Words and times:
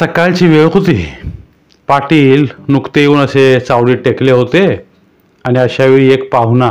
सकाळची 0.00 0.46
वेळ 0.46 0.68
होती. 0.74 1.12
पाटील 1.88 2.46
नुकते 2.68 3.00
येऊन 3.00 3.18
असे 3.18 3.60
चावडीत 3.60 3.96
टेकले 3.96 4.32
होते 4.32 4.66
आणि 5.44 5.58
अशावेळी 5.58 6.12
एक 6.12 6.32
पाहुणा 6.32 6.70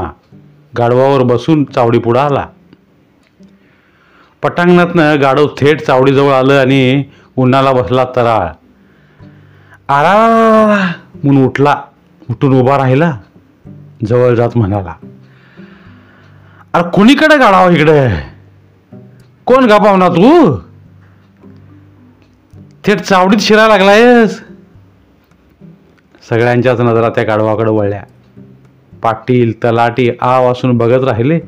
गाढवावर 0.77 1.23
बसून 1.23 1.63
चावडी 1.63 1.99
पुढं 1.99 2.19
आला. 2.19 2.45
पटांगणातनं 4.43 5.21
गाढव 5.21 5.47
थेट 5.47 5.81
चावडीजवळ 5.81 6.33
आलं 6.33 6.59
आणि 6.59 7.03
उन्हाला 7.37 7.71
बसला 7.71 8.05
तराळ 8.15 8.47
आरा! 9.89 10.91
म्हणून 11.23 11.45
उठला. 11.45 11.81
उठून 12.29 12.53
उभा 12.53 12.77
राहिला. 12.77 13.11
जवळ 14.05 14.35
जात 14.35 14.49
म्हणाला 14.55 14.93
अरे 16.73 16.89
कुणीकडे 16.89 17.37
गाडावा 17.37 17.69
इकडे? 17.71 18.09
कोण 19.45 19.65
गा 19.65 19.77
पाहुणा 19.77 20.07
तू? 20.07 20.55
थेट 22.83 23.01
चावडीत 23.01 23.39
शिरायला 23.39 23.77
लागलायस. 23.77 24.39
सगळ्यांच्याच 26.29 26.81
नजरा 26.81 27.09
त्या 27.09 27.23
गाढवाकडे 27.23 27.71
वळल्या. 27.71 28.03
पाटील 29.03 29.51
तलाटी 29.63 30.09
आ 30.21 30.39
वासून 30.39 30.77
बघत 30.77 31.03
राहिले 31.03 31.39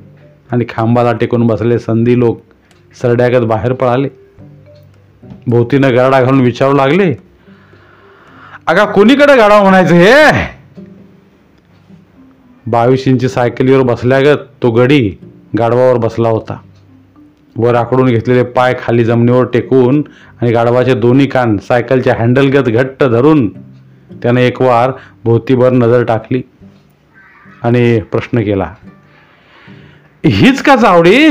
आणि 0.52 0.66
खांबाला 0.70 1.14
टेकून 1.14 1.48
बसले 1.48 1.80
संधी 1.80 2.20
लोक 2.20 2.42
सरड्यागत 3.02 3.46
बाहेर 3.46 3.74
पळाले. 3.74 4.10
भोवतीनं 5.48 5.90
गरडा 5.90 6.22
घालून 6.22 6.42
विचारू 6.42 6.74
लागले 6.74 7.14
अगा 8.68 8.86
कोणीकडे 8.86 9.36
गाडा 9.36 9.62
म्हणायचं 9.64 9.96
हे? 9.96 10.32
बावीस 12.66 13.08
इंची 13.08 13.30
सायकलीवर 13.30 13.84
बसल्यागत 13.84 14.38
तो 14.64 14.72
गडी 14.72 15.10
गाढवावर 15.58 15.98
बसला 15.98 16.30
होता. 16.30 16.58
वर 17.56 17.76
आकडून 17.76 18.08
घेतलेले 18.08 18.44
पाय 18.44 18.76
खाली 18.84 19.06
जमिनीवर 19.06 19.46
टेकून 19.46 20.04
आणि 20.42 20.52
गाढवाचे 20.52 20.94
दोन्ही 20.94 21.28
कान 21.28 21.58
सायकलच्या 21.58 22.16
हँडलगत 22.20 22.70
घट्ट 22.70 23.04
धरून 23.04 23.48
त्याने 24.22 24.46
एक 24.48 24.62
वार 24.62 24.92
भोवतीभर 25.24 25.70
नजर 25.70 26.04
टाकली 26.04 26.42
आणि 27.64 28.00
प्रश्न 28.00 28.42
केला 28.42 28.74
हीच 30.26 30.62
का 30.62 30.76
चावडी? 30.76 31.28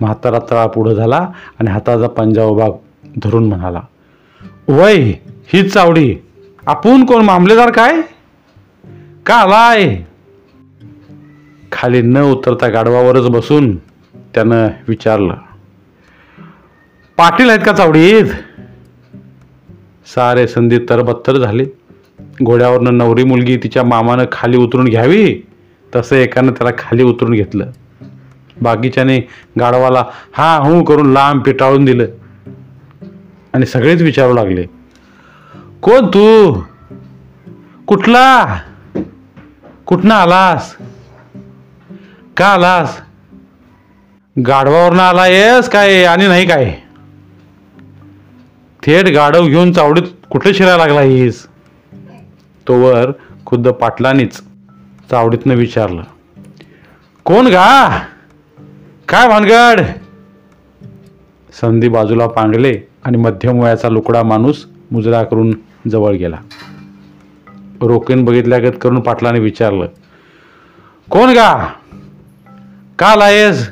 म्हातारा 0.00 0.38
तळा 0.50 0.66
पुढं 0.66 0.94
झाला 0.94 1.16
आणि 1.58 1.70
हाताचा 1.70 2.08
पंजा 2.08 2.44
उभा 2.44 2.68
धरून 3.16 3.48
म्हणाला 3.48 3.80
वय 4.68 4.96
हीच 5.52 5.72
चावडी. 5.72 6.14
आपण 6.66 7.04
कोण 7.04 7.24
मामलेदार 7.24 7.70
काय? 7.70 8.00
का 9.26 9.34
आलाय? 9.34 9.96
खाली 11.72 12.02
न 12.02 12.18
उतरता 12.18 12.68
गाढवावरच 12.68 13.28
बसून 13.28 13.76
त्यानं 14.34 14.68
विचारलं 14.88 15.34
पाटील 17.16 17.48
आहेत 17.48 17.60
का 17.66 17.72
चावडीत? 17.72 18.24
सारे 20.14 20.46
संधी 20.48 20.78
तरबत्तर 20.78 21.36
झाले. 21.36 21.66
घोड्यावरनं 22.42 22.98
नवरी 22.98 23.24
मुलगी 23.24 23.56
तिच्या 23.56 23.82
मामानं 23.82 24.24
खाली 24.32 24.56
उतरून 24.56 24.84
घ्यावी. 24.84 25.46
तसं 25.94 26.16
एकानं 26.16 26.52
त्याला 26.52 26.70
खाली 26.78 27.02
उतरून 27.02 27.32
घेतलं. 27.32 27.70
बाकीच्याने 28.62 29.28
गाढवाला 29.60 30.04
हा 30.32 30.56
हू 30.56 30.84
करून 30.84 31.12
लांब 31.12 31.42
पिटाळून 31.42 31.84
दिलं. 31.84 32.06
आणि 33.54 33.66
सगळेच 33.66 34.02
विचारू 34.02 34.34
लागले 34.34 34.66
कोण 35.82 36.06
तू? 36.06 36.60
कुठला? 37.86 38.58
कुठनं 39.86 40.14
आलास? 40.14 40.76
का 42.36 42.46
आलास? 42.46 43.00
गाढवावरनं 44.36 45.02
आलायस 45.02 45.68
काय 45.68 46.04
आणि 46.04 46.26
नाही 46.26 46.46
काय? 46.46 46.64
थेट 48.82 49.08
गाढव 49.14 49.46
घेऊन 49.46 49.72
चावडीत 49.72 50.02
कुठे 50.30 50.54
शिरायला 50.54 50.76
लागला 50.76 51.00
हीस 51.00 51.46
तोवर 52.66 53.10
खुद्द 53.46 53.68
पाटलानीच 53.68 54.40
चावडीतनं 55.10 55.54
विचारलं. 55.54 56.02
कोण 57.26 57.46
गा? 57.46 57.98
काय 59.08 59.28
भानगड? 59.28 59.80
संधी 61.60 61.88
बाजूला 61.88 62.26
पांगले 62.26 62.74
आणि 63.04 63.18
मध्यम 63.18 63.60
वयाचा 63.60 63.88
लुकडा 63.88 64.22
माणूस 64.22 64.64
मुजरा 64.90 65.22
करून 65.22 65.52
जवळ 65.90 66.14
गेला. 66.14 66.36
रोकेन 67.82 68.24
बघितल्यागत 68.24 68.78
करून 68.80 69.00
पाटलाने 69.00 69.38
विचारलं 69.38 69.86
कोण 71.10 71.32
गा? 71.32 71.66
का 72.98 73.14
लायस 73.16 73.68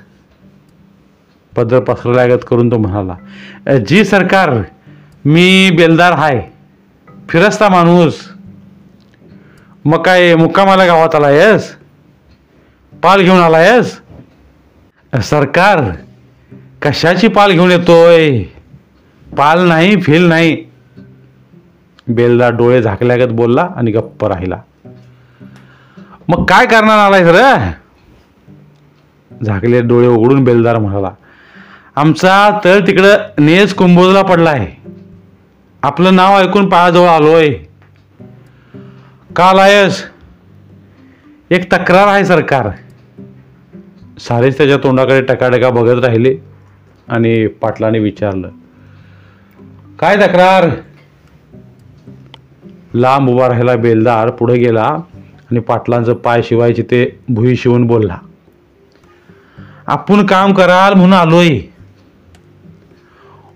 पदर 1.59 1.81
पसरल्यागत 1.81 2.39
करून 2.51 2.71
तो 2.71 2.79
म्हणाला 2.79 3.79
जी 3.79 4.05
सरकार 4.05 4.51
मी 5.25 5.71
बेलदार 5.77 6.13
हाय 6.13 6.49
फिरस्ता 7.29 7.69
माणूस 7.69 8.15
मग 9.85 10.03
काय 10.03 10.35
मुक्कामाला 10.35 10.87
गावात 10.87 11.15
आला 11.15 11.27
आलायस? 11.27 11.77
पाल 13.03 13.21
घेऊन 13.21 13.41
आलायस? 13.41 14.01
"अ, 15.13 15.19
सरकार 15.21 15.81
कशाची 16.83 17.29
पाल 17.29 17.53
घेऊन 17.53 17.71
येतोय? 17.71 18.43
पाल 19.37 19.69
नाही 19.69 20.01
फिल 20.01 20.29
नाही. 20.29 20.65
बेलदार 22.09 22.51
डोळे 22.51 22.83
झाकल्यागत 22.83 23.33
बोलला 23.33 23.69
आणि 23.77 23.91
गप्प 23.91 24.25
राहिला. 24.25 24.57
मग 26.29 26.45
काय 26.45 26.67
करणार 26.67 26.99
आलाय 26.99 27.25
सर 27.25 27.57
झाकले 29.45 29.83
डोळे 29.83 30.07
उघडून 30.07 30.45
बेलदार 30.45 30.79
म्हणाला 30.79 31.11
आमचा 31.99 32.61
तर 32.65 32.87
तिकडं 32.87 33.17
नेस 33.39 33.75
कुंभोजला 33.75 34.51
आहे. 34.51 34.91
आपलं 35.83 36.17
नाव 36.17 36.39
ऐकून 36.39 36.69
पायाजवळ 36.69 37.09
आलोय. 37.09 37.51
का 39.37 39.53
लायस 39.53 40.05
एक 41.51 41.73
तक्रार 41.73 42.09
आहे 42.09 42.25
सरकार. 42.25 42.69
सारेच 44.19 44.57
त्याच्या 44.59 44.77
तोंडाकडे 44.77 45.21
टकाटका 45.21 45.71
बघत 45.71 46.05
राहिले 46.05 46.37
आणि 47.09 47.47
पाटलाने 47.47 47.99
विचारलं. 47.99 48.49
काय 49.99 50.17
तक्रार? 50.17 50.71
लांब 52.95 53.31
उभा 53.31 53.49
राहिला 53.49 53.77
बेलदार 53.77 54.31
पुढे 54.31 54.57
गेला 54.57 54.87
आणि 55.51 55.59
पाटलांचं 55.59 56.15
पाय 56.15 56.43
शिवायचे 56.43 56.83
ते 56.83 57.19
भुई 57.29 57.57
शिवून 57.57 57.87
बोलला. 57.87 58.19
आपण 59.87 60.27
काम 60.27 60.53
कराल 60.53 60.95
म्हणून 60.95 61.13
आलोय. 61.13 61.61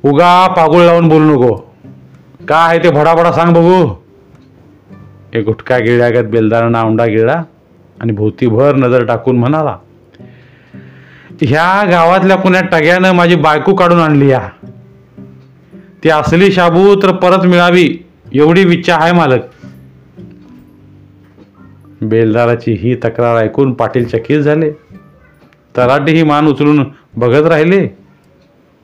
उगा 0.04 0.46
पागुळ 0.46 0.82
लावून 0.82 1.08
बोलू 1.08 1.24
नको. 1.24 1.54
काय 2.48 2.68
आहे 2.68 2.78
ते 2.78 2.90
भडाभडा 2.90 3.32
सांग 3.32 3.54
बघू. 3.54 3.94
एक 5.32 5.44
गुटका 5.44 5.78
गिळ्यागत 5.78 6.26
बेलदारानं 6.26 6.82
औंडा 6.82 7.06
गिळला 7.06 7.42
आणि 8.00 8.12
भोवतीभर 8.12 8.74
नजर 8.74 9.04
टाकून 9.04 9.38
म्हणाला 9.38 9.76
ह्या 11.42 11.91
गावातल्या 11.91 12.36
कुण्या 12.36 12.60
टग्यानं 12.62 13.12
माझी 13.12 13.34
बायको 13.34 13.74
काढून 13.74 14.00
आणली 14.00 14.28
या. 14.28 14.48
ती 16.04 16.08
असली 16.08 16.52
शाबू 16.52 16.94
तर 17.02 17.12
परत 17.12 17.46
मिळावी 17.46 18.06
एवढी 18.32 18.62
इच्छा 18.62 18.96
आहे 19.00 19.12
मालक. 19.12 19.41
बेलदाराची 22.02 22.72
ही 22.72 22.94
तक्रार 22.94 23.36
ऐकून 23.36 23.72
पाटील 23.72 24.08
चकित 24.08 24.41
झाले. 24.41 24.70
तराटी 25.76 26.12
ही 26.12 26.22
मान 26.22 26.46
उचलून 26.46 26.84
बघत 27.16 27.46
राहिले. 27.46 28.01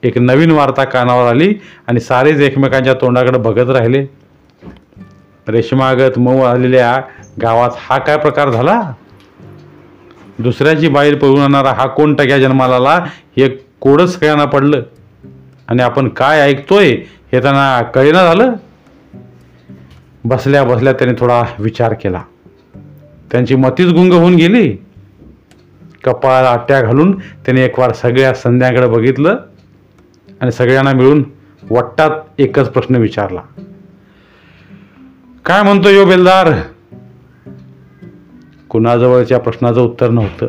एक 0.03 0.17
नवीन 0.17 0.51
वार्ता 0.51 0.83
कानावर 0.83 1.29
आली 1.29 1.53
आणि 1.87 1.99
सारेच 1.99 2.39
एकमेकांच्या 2.39 2.93
तोंडाकडे 2.93 3.37
बघत 3.37 3.69
राहिले. 3.69 4.05
रेशमागत 5.47 6.19
मऊ 6.19 6.41
आलेल्या 6.41 7.01
गावात 7.41 7.69
हा 7.77 7.97
काय 7.97 8.17
प्रकार 8.17 8.49
झाला? 8.49 8.93
दुसऱ्याची 10.39 10.87
बाहेर 10.87 11.15
पळून 11.15 11.39
आणणारा 11.39 11.71
हा 11.71 11.87
कोण 11.87 12.15
टक्या 12.15 12.39
जन्माला? 12.39 12.75
आला 12.75 12.95
हे 13.37 13.49
कोडच 13.79 14.15
सगळ्यांना 14.15 14.45
पडलं. 14.45 14.81
आणि 15.67 15.83
आपण 15.83 16.09
काय 16.09 16.41
ऐकतोय 16.41 16.87
हे 17.33 17.41
त्यांना 17.41 17.81
कळेना 17.81 18.23
झालं? 18.23 18.53
बसल्या 20.23 20.63
बसल्या 20.63 20.93
त्याने 20.93 21.13
थोडा 21.19 21.43
विचार 21.59 21.93
केला. 21.93 22.21
त्यांची 23.31 23.55
मतीच 23.55 23.87
गुंग 23.87 24.13
होऊन 24.13 24.35
गेली. 24.35 24.77
कपाळाला 26.03 26.49
आट्या 26.49 26.81
घालून 26.81 27.19
त्याने 27.19 27.61
एक 27.61 27.79
वार 27.79 27.93
सगळ्या 27.93 28.33
संध्याकडे 28.33 28.87
बघितलं. 28.87 29.35
आणि 30.41 30.51
सगळ्यांना 30.51 30.93
मिळून 30.93 31.23
वट्टात 31.69 32.09
एकच 32.37 32.69
प्रश्न 32.69 32.95
विचारला. 32.95 33.41
काय 35.45 35.63
म्हणतो 35.63 35.89
यो 35.89 36.05
बेलदार? 36.05 36.53
कुणाजवळच्या 38.69 39.39
प्रश्नाचं 39.39 39.81
उत्तर 39.81 40.09
नव्हतं. 40.09 40.47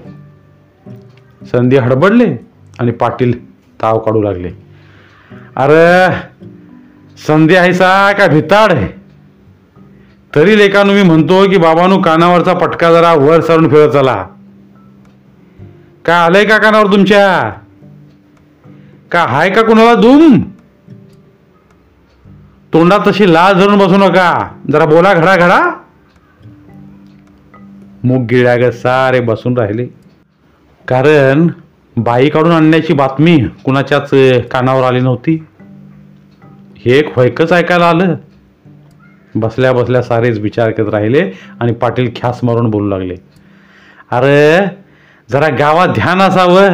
संधी 1.43 1.77
हडबडले 1.77 2.37
आणि 2.79 2.91
पाटील 2.91 3.55
ताव 3.83 3.99
काढू 3.99 4.23
लागले. 4.23 4.51
अरे 5.57 6.13
संधी 7.27 7.55
आहेसा 7.55 8.13
का 8.13 8.27
भिताड? 8.27 8.73
आहे 8.73 8.89
तरी 10.35 10.59
लेखानं 10.59 10.93
मी 10.93 11.03
म्हणतो 11.03 11.51
की 11.51 11.57
बाबानू 11.57 12.03
कानावरचा 12.03 12.55
पटका 12.55 12.93
जरा 12.93 13.15
वर 13.15 13.41
सरून 13.41 13.69
फिरत 13.69 13.89
चला. 13.89 14.27
काय 16.05 16.17
आलंय 16.17 16.45
का 16.45 16.59
कानावर 16.59 16.87
तुमच्या? 16.87 17.60
का? 19.13 19.27
हाय 19.27 19.51
का 19.51 19.63
कुणाला 19.63 19.95
दुम? 19.95 20.41
तोंडात 22.73 23.01
तशी 23.07 23.33
लाज 23.33 23.55
धरून 23.55 23.79
बसू 23.79 23.97
नका. 23.97 24.49
जरा 24.73 24.85
बोला 24.85 25.15
घडा 25.15 25.37
घडा. 25.37 25.71
मूग 28.05 28.27
गिळ्याग 28.27 28.71
सारे 28.71 29.21
बसून 29.21 29.59
राहिले. 29.59 29.87
कारण 30.89 31.49
बाई 31.97 32.29
काढून 32.29 32.53
आणण्याची 32.53 32.93
बातमी 32.93 33.45
कुणाच्याच 33.65 34.11
कानावर 34.51 34.83
आली 34.83 35.01
नव्हती. 35.01 35.47
हे 36.77 36.99
एक 36.99 37.17
होयकच 37.17 37.53
ऐकायला 37.53 37.89
आलं. 37.89 38.15
बसल्या 39.35 39.73
बसल्या 39.73 40.03
सारेच 40.03 40.39
विचार 40.39 40.71
करत 40.71 40.89
राहिले 40.89 41.33
आणि 41.61 41.73
पाटील 41.73 42.11
ख्यास 42.17 42.45
मारून 42.45 42.71
बोलू 42.71 42.89
लागले. 42.89 43.15
अरे 44.11 44.67
जरा 45.31 45.49
गावात 45.49 45.89
ध्यान 45.89 46.19
असावं. 46.19 46.69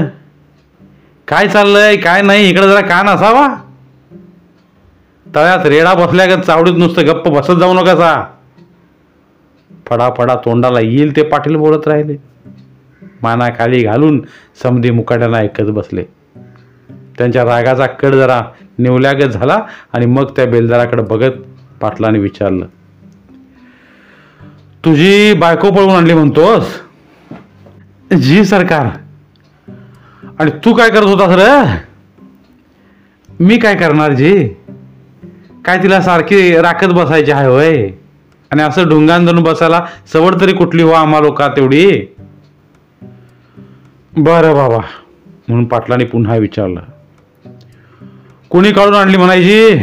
काय 1.29 1.49
चाललंय? 1.49 1.97
काय 1.97 2.23
नाही? 2.23 2.51
इकडे 2.51 2.69
जरा 2.69 2.81
कान 2.81 3.09
असावा. 3.09 3.49
तळ्यात 5.27 5.67
रेडा 5.67 5.95
बसल्या 5.95 6.27
का 6.27 6.37
चावडीत 6.43 6.75
नुसतं 6.77 7.07
गप्प 7.07 7.29
बसत 7.29 7.59
जाऊ 7.61 7.75
नका 7.75 8.25
फडाफडा 9.87 10.35
तोंडाला 10.35 10.81
येईल 10.81 11.17
ते 11.17 11.23
पाटील 11.23 11.57
बोलत 11.57 11.89
राहिले. 11.89 12.17
माना 13.23 13.49
खाली 13.49 13.83
घालून 13.83 14.21
समधी 14.63 14.91
मुकाट्याला 14.91 15.39
ऐकत 15.39 15.71
बसले. 15.71 16.05
त्यांच्या 17.19 17.45
रागाचा 17.45 17.87
कड 17.87 18.15
जरा 18.15 18.43
निवल्यागत 18.79 19.31
झाला 19.31 19.59
आणि 19.93 20.07
मग 20.07 20.31
त्या 20.37 20.47
बेलदाराकडे 20.47 21.03
बघत 21.03 21.33
पाटलाने 21.81 22.19
विचारलं 22.19 22.67
तुझी 24.85 25.33
बायको 25.33 25.71
पळवून 25.71 25.95
आणली 25.95 26.15
म्हणतोस? 26.15 26.81
जी 28.13 28.45
सरकार. 28.45 28.89
आणि 30.41 30.51
तू 30.65 30.75
काय 30.75 30.91
करत 30.91 31.07
होतास 31.07 31.37
रे? 31.39 31.79
मी 33.41 33.59
काय 33.59 33.75
करणार 33.75 34.13
जी? 34.13 34.49
काय 35.65 35.83
तिला 35.83 36.01
सारखी 36.01 36.57
राखत 36.57 36.87
बसायची 36.87 37.31
आहे 37.33 37.47
होय? 37.47 37.91
आणि 38.51 38.63
असं 38.63 38.89
ढुंगान 38.89 39.27
धरून 39.27 39.43
बसायला 39.43 39.87
सवड 40.13 40.41
तरी 40.41 40.53
कुठली 40.53 40.83
हो 40.83 40.91
आम्हा 40.91 41.21
लोका 41.21 41.49
तेवढी 41.49 42.07
बरं 44.19 44.55
बाबा 44.55 44.79
म्हणून 45.49 45.65
पाटलाने 45.65 46.05
पुन्हा 46.05 46.37
विचारलं. 46.37 46.81
कुणी 48.51 48.73
काढून 48.73 48.95
आणली 48.95 49.17
म्हणायची? 49.17 49.75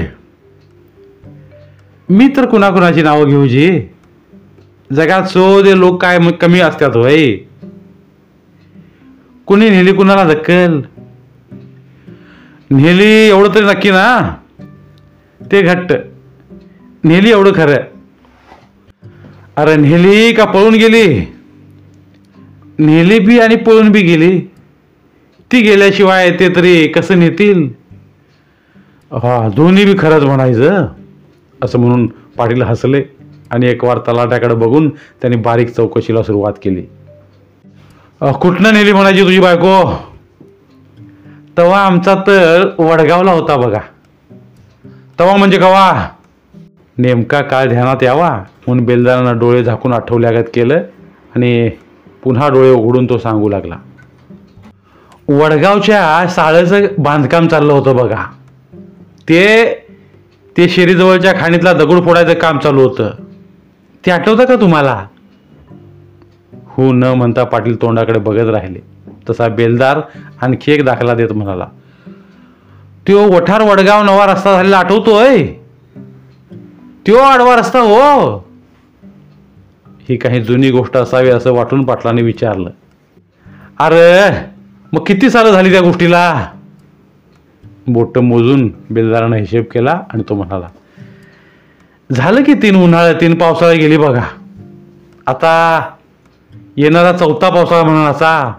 मी 2.10 2.28
तर 2.38 2.46
कुणाकुणाची 2.46 3.02
नावं 3.02 3.26
घेऊ 3.26 3.46
जी? 3.48 3.82
जगात 4.94 5.24
सोदे 5.24 5.80
लोक 5.80 6.02
काय 6.02 6.20
कमी 6.42 6.60
असतात 6.60 6.96
होय? 6.96 7.36
कुणी 9.46 9.70
नेली 9.70 9.94
कुणाला 9.94 10.24
धक्कल 10.24 10.82
नेली 12.72 13.30
एवढं 13.30 13.56
तरी 13.56 13.66
नक्की 13.66 13.90
ना? 13.90 14.36
ते 15.52 15.62
घट्ट. 15.62 15.94
नेली 17.04 17.32
एवढं 17.32 17.52
खरं. 17.56 17.76
अरे 19.56 19.76
नेली 19.76 20.34
का 20.34 20.46
पळून 20.46 20.74
गेली? 20.74 21.34
नेली 22.80 23.20
बी 23.20 23.40
आणि 23.40 23.56
पळून 23.56 23.92
बी 23.92 24.02
गेली. 24.02 24.40
ती 25.52 25.62
गेल्याशिवाय 25.62 26.32
ते 26.32 26.56
तरी 26.56 26.88
कसं 26.88 27.20
नेतील? 27.20 27.70
हा 29.12 29.50
दोन्ही 29.56 29.86
बी 29.86 29.94
खरंच 30.00 30.24
म्हणायचं. 30.24 30.88
असं 31.64 31.80
म्हणून 31.80 32.08
पाटील 32.08 32.62
हसले 32.62 33.04
आणि 33.52 33.68
एक 33.68 33.84
वार 33.84 33.98
तलाट्याकडे 33.98 34.56
बघून 34.56 34.90
त्यांनी 34.90 35.38
बारीक 35.38 35.70
चौकशीला 35.70 36.24
सुरुवात 36.24 36.54
केली. 36.64 36.84
कुठनं 38.32 38.74
नेली 38.74 38.94
म्हणायची 38.94 39.22
तुझी 39.22 39.40
बायको? 39.40 40.04
तवा 41.58 41.80
आमचा 41.80 42.16
तर 42.16 42.70
वडगावला 42.80 43.32
होता 43.32 43.56
बघा. 43.56 43.80
तवा 45.20 45.36
म्हणजे 45.36 45.58
कवा? 45.58 46.08
नेमका 46.98 47.42
काळ 47.42 47.66
ध्यानात 47.66 48.04
यावा 48.04 48.30
म्हणून 48.68 48.86
बेलदारानं 48.86 49.40
डोळे 49.40 49.64
झाकून 49.64 49.94
आठवल्यागत 49.94 50.44
केलं 50.54 50.78
आणि 51.36 51.70
पुन्हा 52.24 52.50
डोळे 52.50 52.72
उघडून 52.72 53.06
तो 53.06 53.18
सांगू 53.18 53.50
लागला. 53.50 53.76
वडगावच्या 55.28 56.28
साळेचं 56.28 56.82
बांधकाम 56.98 57.48
चाललं 57.48 57.74
होतं 57.74 57.96
बघा. 57.96 58.24
ते 59.30 59.74
ते 60.58 60.70
शेरीजवळच्या 60.70 61.34
खाणीतला 61.34 61.74
दगड 61.74 62.06
फोडायचं 62.06 62.34
काम 62.34 62.60
चालू 62.60 62.82
होतं. 62.82 63.10
ते 64.06 64.12
आठवतं 64.12 64.46
का 64.46 64.56
तुम्हाला? 64.56 65.06
हो 66.74 66.92
न 66.92 67.04
म्हणता 67.04 67.44
पाटील 67.44 67.82
तोंडाकडे 67.82 68.20
बघत 68.20 68.50
राहिले. 68.50 68.80
तसा 69.30 69.48
बेलदार 69.48 70.00
आणखी 70.42 70.72
एक 70.72 70.86
दाखला 70.86 71.14
देत 71.14 71.32
म्हणाला 71.34 71.68
त्यो 73.08 73.28
वठार 73.30 73.62
वडगाव 73.62 74.04
नवा 74.04 74.26
रस्ता 74.26 74.52
झालेला 74.54 74.78
आठवतोय? 74.78 75.48
त्यो 77.06 77.18
आडवा 77.18 77.56
रस्ता 77.56 77.80
हो. 77.80 78.38
ही 80.10 80.16
काही 80.16 80.42
जुनी 80.42 80.70
गोष्ट 80.72 80.98
असावी 80.98 81.30
असं 81.30 81.54
वाटून 81.54 81.84
पाटलाने 81.84 82.22
विचारलं. 82.22 82.70
अरे 83.80 84.30
मग 84.94 85.04
किती 85.08 85.30
सालं 85.30 85.52
झाली 85.52 85.72
त्या 85.72 85.82
गोष्टीला? 85.82 86.48
बोट 87.88 88.18
मोजून 88.18 88.72
बेलदारानं 88.90 89.36
हिशेब 89.36 89.64
केला 89.64 90.02
आणि 90.14 90.24
तो 90.30 90.36
म्हणाला 90.36 90.68
झालं 92.12 92.44
की 92.44 92.54
तीन 92.54 92.76
उन्हाळ्या 92.76 93.14
तीन 93.14 93.36
पावसाळ्यात 93.36 93.80
गेली 93.80 93.98
बघा. 93.98 94.24
आता 95.26 95.82
येणारा 96.78 97.18
चौथा 97.18 97.50
पावसाळा 97.50 97.84
म्हणून 97.84 98.06
असा 98.06 98.54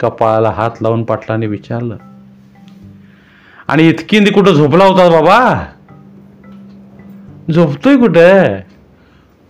कपाळाला 0.00 0.50
हात 0.50 0.70
लावून 0.80 1.04
पाटलाने 1.04 1.46
विचारलं. 1.46 1.96
आणि 3.68 3.88
इतकी 3.88 4.30
कुठं 4.30 4.52
झोपला 4.52 4.84
होता 4.84 5.08
बाबा? 5.08 5.66
झोपतोय 7.52 7.96
कुठं? 7.96 8.56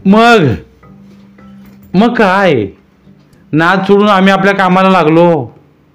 मग 0.07 0.55
मग 1.95 2.15
काय? 2.15 2.67
नाद 3.53 3.83
सोडून 3.83 4.09
आम्ही 4.09 4.33
आपल्या 4.33 4.55
कामाला 4.55 4.91
लागलो. 4.91 5.51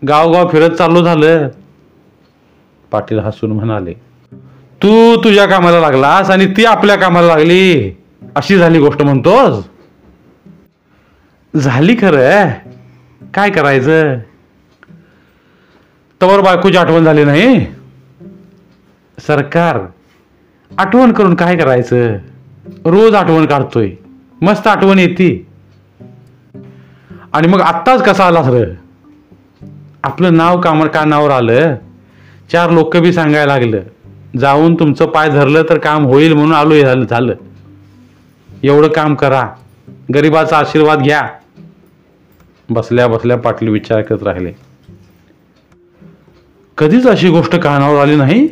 गावगाव 0.07 0.49
फिरत 0.49 0.69
चाललो 0.69 1.01
झालं. 1.03 1.47
पाटील 2.91 3.19
हसून 3.19 3.51
म्हणाले 3.51 3.93
तू 4.83 5.23
तुझ्या 5.23 5.45
कामाला 5.45 5.79
लागलास 5.79 6.29
आणि 6.29 6.45
ती 6.45 6.65
आपल्या 6.65 6.95
कामाला 6.95 7.27
लागली. 7.27 7.97
अशी 8.35 8.57
झाली 8.57 8.79
गोष्ट 8.79 9.01
म्हणतोस? 9.01 9.65
झाली 11.61 11.95
खरं 11.95 12.49
काय 13.33 13.49
करायचं? 13.49 14.17
तवर 16.21 16.41
बायकोची 16.41 16.77
आठवण 16.77 17.03
झाली 17.03 17.23
नाही? 17.23 17.65
सरकार 19.17 19.79
आठवण 20.77 21.11
करून 21.13 21.35
काय 21.35 21.57
करायचं? 21.57 22.15
रोज 22.85 23.15
आठवण 23.15 23.45
काढतोय. 23.45 23.89
मस्त 24.41 24.67
आठवण 24.67 24.99
येते. 24.99 25.47
आणि 27.33 27.47
मग 27.47 27.61
आत्ताच 27.61 28.03
कसा 28.03 28.25
आला 28.25 28.43
सर 28.43 28.71
आपलं 30.03 30.37
नाव 30.37 30.61
कामर 30.61 30.87
कानावर 30.87 31.31
आलं 31.31 31.75
चार 32.51 32.69
लोक 32.69 32.97
बी 32.97 33.13
सांगायला 33.13 33.53
लागलं 33.53 33.79
जाऊन 34.39 34.75
तुमचं 34.75 35.05
पाय 35.05 35.29
धरलं 35.29 35.63
तर 35.69 35.77
काम 35.77 36.05
होईल 36.05 36.33
म्हणून 36.33 36.53
आलो 36.53 36.81
झालं 36.81 37.05
झालं. 37.05 37.33
एवढं 38.63 38.87
काम 38.87 39.15
करा. 39.15 39.49
गरिबाचा 40.13 40.57
आशीर्वाद 40.57 40.99
घ्या. 40.99 41.27
बसल्या 42.69 43.07
बसल्या 43.07 43.37
पाटील 43.37 43.67
विचार 43.67 44.01
करत 44.01 44.23
राहिले. 44.23 44.51
कधीच 46.77 47.07
अशी 47.07 47.29
गोष्ट 47.29 47.55
कानावर 47.55 48.01
आली 48.01 48.15
नाही? 48.15 48.47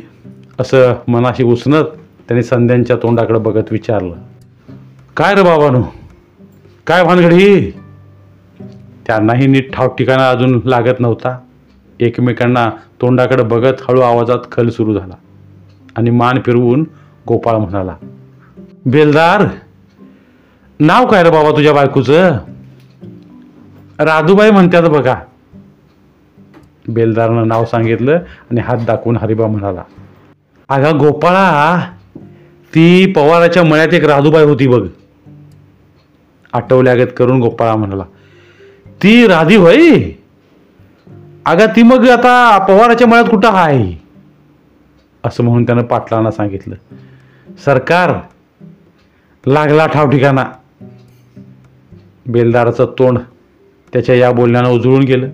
असं 0.60 0.94
मनाशी 1.08 1.44
उसनत 1.44 1.84
त्यांनी 2.28 2.44
संध्यांच्या 2.44 2.96
तोंडाकडे 2.96 3.40
बघत 3.40 3.64
विचारलं. 3.72 4.16
काय 5.18 5.36
रे 5.36 5.42
बाबानो? 5.42 5.84
काय 6.88 7.04
भानगडी? 7.04 7.72
त्यांनाही 9.08 9.48
नीट 9.48 9.74
ठाव 9.74 9.88
ठिकाणा 9.88 10.30
अजून 10.30 10.62
लागत 10.66 11.00
नव्हता. 11.00 11.40
एकमेकांना 12.00 12.70
तोंडाकडे 13.02 13.44
बघत 13.44 13.74
हळू 13.90 14.02
आवाजात 14.02 14.40
खल 14.52 14.70
सुरू 14.70 14.94
झाला 15.00 15.14
आणि 15.96 16.10
मान 16.10 16.40
फिरवून 16.46 16.86
गोपाळ 17.28 17.56
म्हणाला 17.56 17.96
बेलदार 18.86 19.46
नाव 20.80 21.06
काय 21.08 21.24
रे 21.24 21.30
बाबा 21.30 21.52
तुझ्या 21.52 21.74
बायकोचं? 21.74 22.38
राधूबाई 24.00 24.52
म्हणतात 24.52 24.84
बघा. 24.84 25.16
बेलदारनं 26.88 27.48
नाव 27.48 27.66
सांगितलं 27.66 28.16
आणि 28.52 28.62
हात 28.62 28.78
दाखवून 28.88 29.18
हरिबा 29.18 29.48
म्हणाला 29.48 29.84
अगा 30.70 30.92
गोपाळा 30.92 31.80
ती 32.76 33.12
पवाराच्या 33.12 33.64
मळ्यात 33.64 33.94
एक 33.94 34.06
राधूबाई 34.06 34.44
होती 34.44 34.68
बघ. 34.68 34.88
आठवल्यागत 36.54 37.08
करून 37.18 37.40
गोपाळा 37.40 37.76
म्हणाला 37.76 38.04
ती 39.04 39.28
राधी 39.28 39.56
होय? 39.56 40.02
अगा 41.46 41.66
ती 41.66 41.84
मग 41.84 42.08
आता 42.10 42.58
पवाराच्या 42.58 43.08
मळ्यात 43.08 43.26
कुठं 43.26 43.50
आहे 43.54 43.94
असं 45.24 45.44
म्हणून 45.44 45.66
त्यानं 45.66 45.84
पाटलांना 45.84 46.32
सांगितलं 46.32 46.76
सरकार 47.66 48.14
लागला 49.48 49.88
ठाव 49.88 50.10
ठिकाणा. 50.10 50.46
बेलदाराचं 52.26 52.86
तोंड 53.00 53.20
त्याच्या 53.94 54.16
या 54.16 54.32
बोलण्यानं 54.32 54.70
उजळून 54.70 55.04
गेलं. 55.04 55.28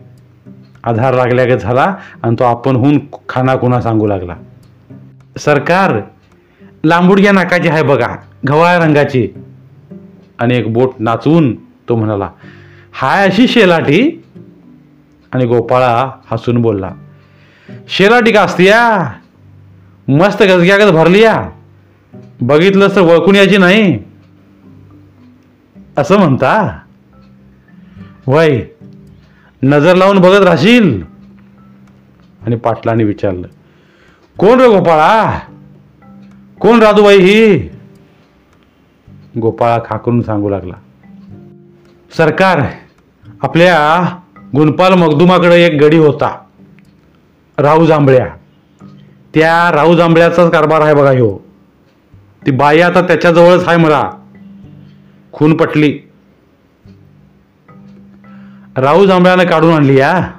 आधार 0.83 1.13
लागल्यागत 1.13 1.59
झाला 1.59 1.95
आणि 2.23 2.35
तो 2.39 2.43
आपणहून 2.43 2.85
होऊन 2.85 2.99
खाना 3.29 3.55
खुना 3.55 3.81
सांगू 3.81 4.07
लागला. 4.07 4.35
सरकार 5.39 5.99
लांबुडग्या 6.85 7.31
नाकाची 7.31 7.69
आहे 7.69 7.83
बघा 7.83 8.15
गव्हाळ्या 8.47 8.85
रंगाची. 8.85 9.27
आणि 10.39 10.55
एक 10.55 10.73
बोट 10.73 10.91
नाचवून 10.99 11.55
तो 11.55 11.95
म्हणाला 11.95 12.29
हाय 12.93 13.27
अशी 13.27 13.47
शेलाटी. 13.47 14.23
आणि 15.31 15.45
गोपाळा 15.45 16.11
हसून 16.31 16.61
बोलला 16.61 16.91
शेलाटी 17.89 18.31
का 18.31 18.41
असते 18.41 18.63
या 18.63 19.11
मस्त 20.07 20.43
गजग्यागत 20.43 20.91
भरली 20.91 21.21
या 21.21 21.49
बघितलंस 22.41 22.95
तर 22.95 23.01
ओळखून 23.01 23.35
यायची 23.35 23.57
नाही. 23.57 23.99
असं 25.97 26.17
म्हणता? 26.17 26.79
वय 28.29 28.61
नजर 29.63 29.95
लावून 29.95 30.19
बघत 30.19 30.43
राहशील. 30.45 31.03
आणि 32.45 32.55
पाटलाने 32.55 33.03
विचारलं 33.03 33.47
कोण 34.37 34.59
रे 34.59 34.67
गोपाळा? 34.67 35.39
कोण 36.59 36.81
राधूबाई 36.81 37.19
ही? 37.19 37.69
गोपाळा 39.41 39.79
खाकरून 39.85 40.21
सांगू 40.21 40.49
लागला 40.49 40.73
सरकार 42.17 42.61
आपल्या 43.41 44.05
गुणपाल 44.55 44.93
मगदुमाकडे 44.93 45.65
एक 45.65 45.81
गडी 45.81 45.97
होता 45.97 46.37
राहू 47.57 47.85
जांभळ्या. 47.85 48.27
त्या 49.33 49.71
राहू 49.75 49.95
जांभळ्याचाच 49.95 50.51
कारभार 50.51 50.81
आहे 50.81 50.93
बघा 50.93 51.11
ह्यो. 51.11 51.37
ती 52.45 52.51
बाई 52.51 52.79
आता 52.79 53.01
त्याच्याजवळच 53.01 53.67
आहे 53.67 53.77
मला. 53.77 54.11
खून 55.31 55.57
पटली. 55.57 55.99
राहू 58.77 59.05
जांभळ्यानं 59.05 59.43
काढून 59.43 59.73
आणली 59.73 59.99
या. 59.99 60.31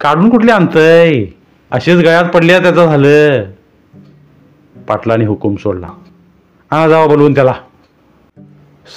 काढून 0.00 0.30
कुठली 0.30 0.50
आणतय? 0.50 1.24
अशीच 1.70 1.98
गळ्यात 1.98 2.24
पडल्या 2.24 2.58
त्याचं 2.58 2.86
झालं. 2.86 3.44
पाटलाने 4.88 5.24
हुकूम 5.24 5.56
सोडला. 5.56 5.88
आणा 6.70 6.88
जावा 6.88 7.06
बोलवून 7.06 7.34
त्याला. 7.34 7.52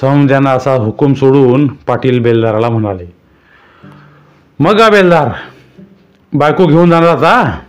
समद्यानं 0.01 0.49
असा 0.49 0.73
हुकूम 0.73 1.13
सोडून 1.13 1.67
पाटील 1.67 2.19
बेलदाराला 2.19 2.69
म्हणाले 2.69 3.05
मग 4.59 4.77
का 4.77 4.89
बेलदार? 4.89 5.29
बायको 6.33 6.65
घेऊन 6.65 6.89
जाणार 6.89 7.09
आता? 7.09 7.59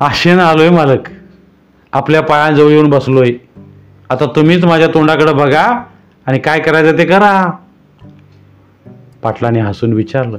आशेनं 0.00 0.42
आलोय 0.42 0.70
मालक. 0.70 1.08
आपल्या 1.92 2.22
पायांजवळ 2.22 2.70
येऊन 2.70 2.90
बसलोय. 2.90 3.32
आता 4.10 4.26
तुम्हीच 4.26 4.64
माझ्या 4.64 4.88
तोंडाकडे 4.88 5.32
बघा 5.32 5.82
आणि 6.26 6.38
काय 6.38 6.60
करायचं 6.60 6.98
ते 6.98 7.04
करा. 7.04 7.50
पाटलाने 9.24 9.60
हसून 9.60 9.92
विचारलं 9.92 10.38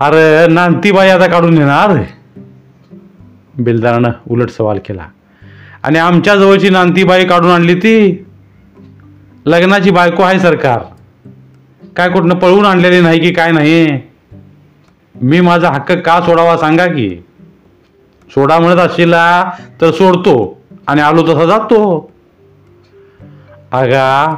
अरे 0.00 0.46
नांतीबाई 0.52 1.08
आता 1.08 1.26
काढून 1.26 1.58
येणार 1.58 1.96
बिलदारानं 3.56 4.10
उलट 4.30 4.50
सवाल 4.50 4.78
केला 4.78 5.06
आणि 5.82 5.98
आमच्या 5.98 6.34
जवळची 6.36 6.70
नांतीबाई 6.70 7.24
काढून 7.24 7.50
आणली 7.50 7.74
ती? 7.74 8.24
लग्नाची 9.46 9.90
बायको 9.90 10.22
आहे 10.22 10.38
सरकार. 10.40 10.78
काय 11.96 12.08
कुठनं 12.08 12.34
पळवून 12.34 12.66
आणलेली 12.66 13.00
नाही 13.00 13.20
की 13.20 13.32
काय 13.32 13.52
नाही? 13.52 14.00
मी 15.14 15.40
माझा 15.40 15.70
हक्क 15.70 15.92
का 15.92 16.20
सोडावा 16.20 16.56
सांगा 16.56 16.86
की? 16.86 17.08
सोडा 18.34 18.58
म्हणत 18.58 18.80
असशीला 18.80 19.50
तर 19.80 19.90
सोडतो 19.90 20.36
आणि 20.86 21.00
आलो 21.00 21.22
तसा 21.22 21.44
जातो. 21.44 22.10
अगा 23.72 24.34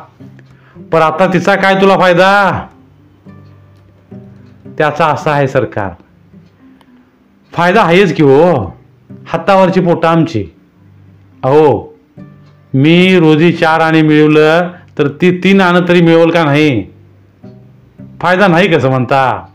पर 0.92 1.00
आता 1.00 1.26
तिचा 1.32 1.54
काय 1.54 1.80
तुला 1.80 1.98
फायदा? 1.98 2.66
त्याचा 4.78 5.06
असा 5.06 5.32
आहे 5.32 5.48
सरकार. 5.48 5.90
फायदा 7.52 7.82
आहेच 7.82 8.14
की 8.14 8.22
हो. 8.22 8.76
हातावरची 9.26 9.80
पोटं 9.80 10.08
आमची. 10.08 10.44
अहो 11.44 11.98
मी 12.74 13.18
रोजी 13.18 13.52
चार 13.52 13.80
आणि 13.80 14.02
मिळवलं 14.02 14.70
तर 14.98 15.08
ती 15.08 15.38
तीन 15.38 15.60
आणं 15.60 15.80
तरी 15.88 16.02
मिळवल 16.02 16.30
का 16.30 16.44
नाही? 16.44 16.84
फायदा 18.20 18.46
नाही 18.46 18.68
कसं 18.68 18.90
म्हणता? 18.90 19.46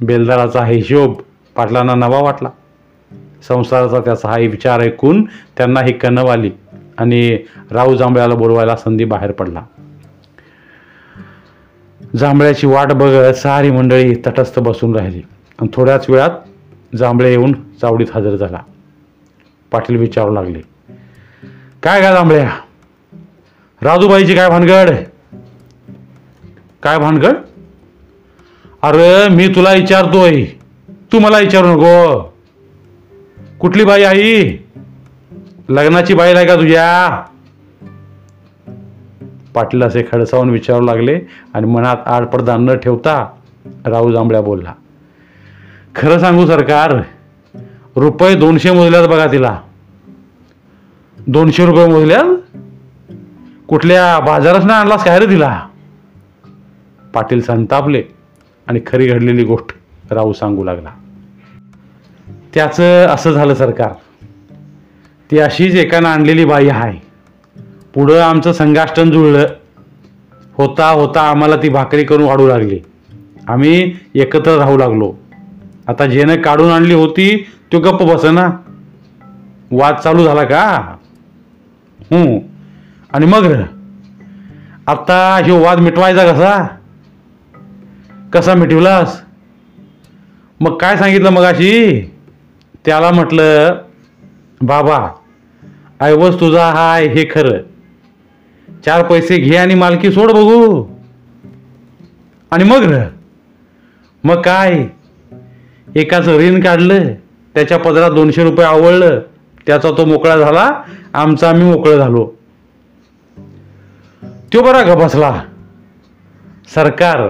बेलदाराचा 0.00 0.64
हिशोब 0.64 1.14
पाटलांना 1.56 1.94
नवा 1.94 2.20
वाटला. 2.20 2.48
संसाराचा 3.48 4.00
त्याचा 4.00 4.28
हा 4.28 4.38
विचार 4.38 4.80
ऐकून 4.80 5.24
त्यांना 5.56 5.80
ही 5.80 5.92
कणव 5.92 6.26
आली 6.26 6.50
आणि 6.98 7.38
राहू 7.70 7.96
जांभळ्याला 7.96 8.34
बोलवायला 8.34 8.76
संधी 8.76 9.04
बाहेर 9.04 9.32
पडला. 9.32 9.62
जांभळ्याची 12.16 12.66
वाट 12.66 12.92
बघत 12.92 13.34
सारी 13.34 13.70
मंडळी 13.70 14.14
तटस्थ 14.26 14.58
बसून 14.58 14.96
राहिली. 14.96 15.22
आणि 15.60 15.68
थोड्याच 15.72 16.10
वेळात 16.10 16.30
जांभळे 16.96 17.30
येऊन 17.30 17.52
चावडीत 17.52 18.06
हजर 18.14 18.36
झाला. 18.36 18.58
पाटील 19.70 19.96
विचारू 19.96 20.32
लागले 20.32 20.60
काय 21.82 22.00
काय 22.00 22.12
जांभळ्या? 22.12 22.50
राजूबाईची 23.82 24.34
काय 24.34 24.48
भानगड? 24.48 24.90
काय 26.82 26.98
भानगड? 26.98 27.36
अरे 28.82 29.28
मी 29.28 29.48
तुला 29.48 29.72
विचारतोय. 29.72 30.44
तू 31.12 31.18
मला 31.18 31.38
विचारू 31.38 31.66
नको. 31.66 32.34
कुठली 33.60 33.84
बाई 33.84 34.02
आई? 34.02 34.56
लग्नाची 35.68 36.14
बाई 36.14 36.32
आहे 36.32 36.46
का 36.46 36.56
तुझ्या? 36.56 37.22
पाटील 39.54 39.82
असे 39.82 40.04
खडसावून 40.12 40.50
विचारू 40.50 40.80
लागले 40.80 41.20
आणि 41.54 41.66
मनात 41.66 41.96
आडपडदा 42.06 42.56
न 42.56 42.74
ठेवता 42.74 43.28
राहू 43.86 44.12
जांभळ्या 44.12 44.40
बोलला 44.40 44.72
खरं 45.94 46.18
सांगू 46.18 46.46
सरकार 46.46 47.00
रुपये 47.96 48.34
दोनशे 48.34 48.70
मोजल्यात 48.70 49.08
बघा 49.08 49.26
तिला. 49.26 49.60
दोनशे 51.26 51.66
रुपये 51.66 51.86
मोजल्यात? 51.86 52.24
कुठल्या 53.68 54.18
बाजारात 54.18 54.64
ना 54.64 54.74
आणलास 54.74 55.04
काय 55.04 55.18
रे 55.18 55.26
तिला? 55.26 55.66
पाटील 57.14 57.40
संतापले 57.40 58.02
आणि 58.66 58.80
खरी 58.86 59.06
घडलेली 59.06 59.44
गोष्ट 59.44 59.74
राहू 60.12 60.32
सांगू 60.32 60.64
लागला. 60.64 60.90
त्याचं 62.54 63.06
असं 63.06 63.32
झालं 63.32 63.54
सरकार. 63.54 63.92
ती 65.30 65.38
अशीच 65.38 65.74
एकानं 65.74 66.08
आणलेली 66.08 66.44
बाई 66.44 66.68
आहे 66.68 67.07
पुढं 67.98 68.20
आमचं 68.20 68.52
संगाष्टन 68.52 69.10
जुळलं. 69.10 69.46
होता 70.54 70.90
होता 70.90 71.20
आम्हाला 71.20 71.56
ती 71.56 71.68
भाकरी 71.68 72.04
करून 72.04 72.26
वाढू 72.26 72.46
लागली. 72.48 72.78
आम्ही 73.48 73.92
एकत्र 74.14 74.56
राहू 74.58 74.76
लागलो. 74.78 75.12
आता 75.88 76.06
जेनं 76.06 76.42
काढून 76.42 76.70
आणली 76.70 76.94
होती 76.94 77.46
तो 77.72 77.78
गप्प 77.78 78.02
बसना. 78.02 78.48
वाद 79.70 79.94
चालू 79.94 80.24
झाला 80.24 80.44
का? 80.44 80.60
आणि 83.12 83.26
मग? 83.26 83.44
आत्ता 83.44 84.92
आता 84.92 85.40
ह्यो 85.44 85.58
वाद 85.62 85.78
मिटवायचा 85.78 86.32
कसा? 86.32 86.66
कसा 88.32 88.54
मिटवलास? 88.54 89.22
मग 90.60 90.76
काय 90.76 90.96
सांगितलं 90.96 91.30
मगाशी? 91.30 92.00
त्याला 92.86 93.10
म्हटलं 93.10 93.74
बाबा 94.60 95.08
ऐवज 96.00 96.40
तुझा 96.40 96.70
हाय 96.70 97.06
हे 97.06 97.24
खरं. 97.24 97.58
चार 98.84 99.02
पैसे 99.02 99.36
घे 99.36 99.56
आणि 99.56 99.74
मालकी 99.74 100.12
सोड 100.12 100.30
बघू. 100.30 100.84
आणि 102.50 102.64
मग 102.64 102.82
र 102.82 103.04
मग 104.24 104.42
काय? 104.42 104.86
एकाचं 105.96 106.38
ऋण 106.38 106.60
काढलं 106.60 107.12
त्याच्या 107.54 107.78
पदरात 107.78 108.10
दोनशे 108.10 108.44
रुपये 108.44 108.66
आवडलं 108.66 109.20
त्याचा 109.66 109.90
तो 109.90 110.04
मोकळा 110.04 110.36
झाला 110.36 110.70
आमचा 111.14 111.48
आम्ही 111.48 111.72
मोकळं 111.72 111.96
झालो. 111.96 112.30
तो 114.54 114.62
बरा 114.62 114.82
ग 114.82 114.98
बसला 114.98 115.42
सरकार 116.74 117.28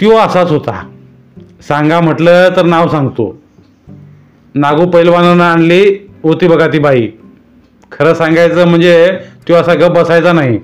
त्यो 0.00 0.16
असाच 0.16 0.50
होता. 0.50 0.88
सांगा 1.60 2.00
म्हटलं 2.00 2.48
तर 2.56 2.64
नाव 2.64 2.88
सांगतो. 2.88 3.42
नागू 4.54 4.86
पैलवानानं 4.90 5.44
आणली 5.44 6.08
होती 6.22 6.48
बघा 6.48 6.66
ती 6.66 6.78
बाई. 6.78 7.08
खरं 7.98 8.14
सांगायचं 8.14 8.68
म्हणजे 8.68 9.18
तो 9.48 9.54
असा 9.54 9.74
गप 9.74 9.90
बसायचा 9.90 10.32
नाही. 10.32 10.58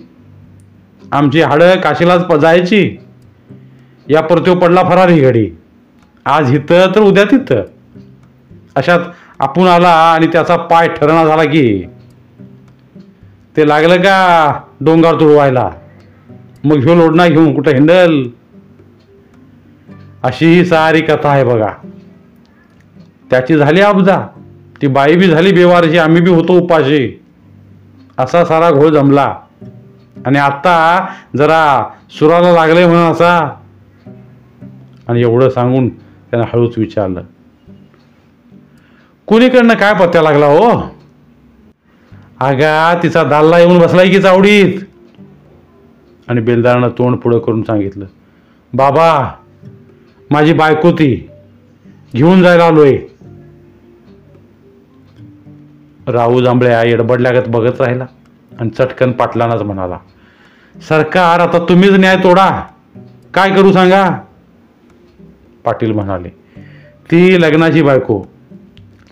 आमची 1.13 1.43
हाडं 1.43 1.77
काशीलाच 1.77 2.25
प- 2.25 2.35
जायची. 2.35 2.97
या 4.11 4.21
तो 4.21 4.55
पडला 4.55 4.83
फरार 4.83 5.09
ही 5.09 5.21
घडी. 5.21 5.51
आज 6.25 6.55
इथं 6.55 6.87
तर 6.95 7.01
उद्या 7.01 7.25
तिथं. 7.25 7.63
अशात 8.75 8.99
आपण 9.39 9.63
आला 9.63 9.89
आणि 9.89 10.27
त्याचा 10.27 10.57
पाय 10.57 10.89
ठरणा 10.89 11.25
झाला 11.25 11.45
की 11.45 11.85
ते 13.57 13.69
लागलं 13.69 13.97
का 13.97 14.53
डोंगर 14.81 15.15
तुडवायला? 15.15 15.71
मग 16.65 16.77
ह्यो 16.77 16.95
लोडणा 16.95 17.27
घेऊन 17.27 17.55
कुठं 17.55 17.71
हिंडल? 17.71 18.23
अशी 20.23 20.47
ही 20.47 20.65
सारी 20.65 21.01
कथा 21.01 21.29
आहे 21.29 21.45
बघा. 21.45 21.73
त्याची 23.31 23.57
झाली 23.57 23.81
अब्जा. 23.81 24.27
ती 24.83 24.87
बाई 24.87 25.17
बी 25.17 25.27
झाली 25.27 25.53
बेवारशी 25.53 25.99
आम्ही 25.99 26.23
बी 26.23 26.31
होतो 26.31 26.53
उपाशी. 26.53 27.24
असा 28.19 28.45
सारा 28.45 28.71
घोळ 28.71 28.89
जमला. 28.89 29.37
आणि 30.27 30.39
आत्ता 30.39 31.07
जरा 31.37 31.89
सुराला 32.11 32.53
लागले 32.53 32.87
म्हणून 32.87 33.13
असा. 33.13 33.39
आणि 35.09 35.21
एवढं 35.21 35.49
सांगून 35.49 35.89
त्यानं 35.89 36.45
हळूच 36.53 36.79
विचारलं. 36.79 37.23
कुणीकडनं 39.27 39.75
काय 39.75 39.95
पत्त्या 39.95 40.23
लागला 40.23 40.47
हो? 40.47 40.95
आगा 42.41 43.01
तिचा 43.03 43.25
दाल्ला 43.25 43.59
येऊन 43.59 43.79
बसलाय 43.79 44.09
की 44.09 44.23
चावडीत? 44.23 44.81
आणि 46.29 46.41
बेलदारानं 46.41 46.89
तोंड 46.89 47.17
पुढं 47.17 47.39
करून 47.39 47.63
सांगितलं 47.63 48.07
बाबा 48.75 49.31
माझी 50.31 50.53
बायको 50.53 50.93
ती 50.93 51.29
घेऊन 52.15 52.43
जायला 52.43 52.65
आलोय. 52.65 52.99
राहू 56.07 56.41
जांभळ्या 56.41 56.83
एडबडल्यागत 56.83 57.49
बघत 57.49 57.81
राहिला 57.81 58.07
आणि 58.61 58.71
चटकन 58.71 59.13
पाटलानाच 59.13 59.63
म्हणाला 59.63 59.99
सरकार 60.89 61.41
आता 61.41 61.59
तुम्हीच 61.59 61.93
न्याय 61.93 62.17
तोडा. 62.17 62.63
काय 63.35 63.51
करू 63.51 63.73
सांगा? 63.73 64.11
पाटील 65.65 65.93
म्हणाले 65.93 66.29
ती 67.11 67.43
लग्नाची 67.43 67.83
बायको 67.83 68.23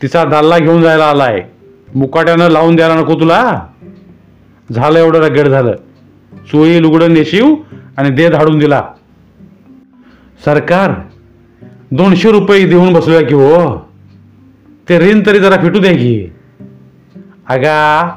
तिचा 0.02 0.24
दाल्ला 0.24 0.58
घेऊन 0.58 0.82
जायला 0.82 1.04
आलाय. 1.04 1.42
मुकाट्यानं 1.94 2.48
लावून 2.48 2.76
द्यायला 2.76 2.94
नको 2.94 3.14
तुला. 3.14 3.66
झालं 4.72 4.98
एवढं 4.98 5.18
रगड 5.18 5.48
झालं. 5.48 5.72
चोळी 6.52 6.82
लुगडं 6.82 7.12
नेशिव 7.14 7.54
आणि 7.96 8.10
दे 8.10 8.28
धाडून 8.28 8.58
दिला. 8.58 8.82
सरकार 10.44 10.92
दोनशे 11.90 12.30
रुपये 12.32 12.66
देऊन 12.66 12.92
बसूया 12.92 13.20
की 13.20 13.34
हो? 13.34 13.78
ते 14.88 14.98
ऋण 14.98 15.22
तरी 15.26 15.38
जरा 15.38 15.56
फिटू 15.56 15.78
द्या 15.78 15.92
की. 15.92 16.32
अगा 17.46 18.16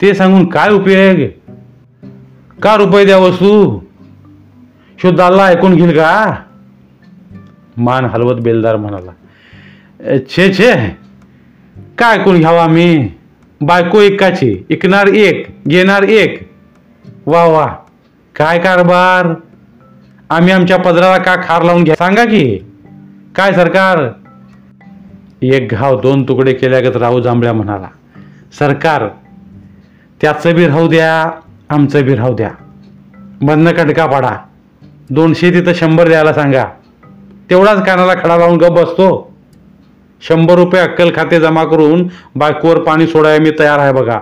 ते 0.00 0.12
सांगून 0.14 0.44
काय 0.50 0.70
उपयोग 0.72 1.18
का 2.62 2.74
रुपये 2.76 3.04
द्या 3.04 3.18
वस्तू? 3.18 3.78
शुद्ध 4.98 5.20
अल्ला 5.20 5.46
ऐकून 5.46 5.74
घेईल 5.74 5.90
का? 5.96 6.34
मान 7.76 8.04
हलवत 8.04 8.40
बेलदार 8.42 8.76
म्हणाला 8.76 9.12
छे 10.30 10.52
छे 10.54 10.72
काय 11.98 12.18
ऐकून 12.18 12.38
घ्यावा 12.38 12.62
आम्ही 12.64 13.08
बायको 13.60 14.00
एकाची 14.00 14.52
ऐकणार 14.72 15.06
एक 15.06 15.46
घेणार 15.68 16.02
एक. 16.02 16.38
वा 17.26 17.44
वा 17.44 17.66
काय 18.34 18.58
कारभार? 18.58 19.32
आम्ही 20.30 20.52
आमच्या 20.52 20.76
पदराला 20.78 21.18
का 21.18 21.34
खार 21.42 21.62
लावून 21.62 21.84
घ्या? 21.84 21.94
सांगा 21.94 22.24
की 22.24 22.44
काय 23.36 23.52
सरकार? 23.52 24.08
एक 25.42 25.72
घाव 25.72 26.00
दोन 26.00 26.22
तुकडे 26.28 26.52
केल्यागत 26.52 26.96
राहू 26.96 27.20
जांभळ्या 27.20 27.52
म्हणाला 27.52 27.88
सरकार 28.58 29.08
त्याचं 30.20 30.54
बी 30.54 30.66
राहू 30.66 30.88
द्या 30.88 31.40
आमचं 31.68 32.04
बी 32.04 32.14
राहू 32.14 32.34
द्या. 32.34 32.50
मधनं 33.42 33.72
कटका 33.72 34.06
पाडा. 34.06 34.36
दोनशे 35.10 35.50
तिथं 35.50 35.72
शंभर 35.74 36.08
द्यायला 36.08 36.32
सांगा. 36.32 36.64
तेवढाच 37.50 37.86
कानाला 37.86 38.14
खडा 38.14 38.36
लावून 38.36 38.58
गप 38.58 38.70
बसतो. 38.70 39.36
शंभर 40.22 40.54
रुपये 40.54 40.80
अक्कल 40.80 41.10
खाते 41.16 41.40
जमा 41.40 41.64
करून 41.64 42.08
बायकोवर 42.36 42.78
पाणी 42.78 43.06
सोडायला 43.06 43.42
मी 43.42 43.50
तयार 43.58 43.78
आहे 43.78 43.92
बघा. 43.92 44.20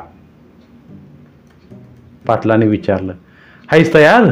पाटलाने 2.26 2.66
विचारलं. 2.66 3.12
हायस 3.70 3.94
तयार? 3.94 4.22